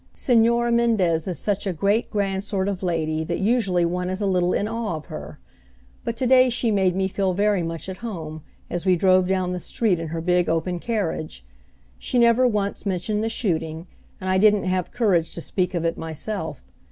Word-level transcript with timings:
Señora 0.17 0.73
Mendez 0.73 1.27
is 1.27 1.37
such 1.37 1.67
a 1.67 1.73
great 1.73 2.09
grand 2.09 2.43
sort 2.43 2.67
of 2.67 2.81
lady 2.81 3.23
that 3.23 3.37
usually 3.37 3.85
one 3.85 4.09
is 4.09 4.19
a 4.19 4.25
little 4.25 4.51
in 4.51 4.67
awe 4.67 4.95
of 4.95 5.05
her; 5.13 5.37
but 6.03 6.17
to 6.17 6.25
day 6.25 6.49
she 6.49 6.71
made 6.71 6.95
me 6.95 7.07
feel 7.07 7.35
very 7.35 7.61
much 7.61 7.87
at 7.87 7.97
home, 7.97 8.41
as 8.67 8.83
we 8.83 8.95
drove 8.95 9.27
down 9.27 9.53
the 9.53 9.59
street 9.59 9.99
in 9.99 10.07
her 10.07 10.19
big 10.19 10.49
open 10.49 10.79
carriage. 10.79 11.45
She 11.99 12.17
never 12.17 12.47
once 12.47 12.83
mentioned 12.83 13.23
the 13.23 13.29
shooting, 13.29 13.85
and 14.19 14.27
I 14.27 14.39
didn't 14.39 14.63
have 14.63 14.89
courage 14.91 15.35
to 15.35 15.39
speak 15.41 15.75
of 15.75 15.85
it 15.85 15.99
myself. 15.99 16.65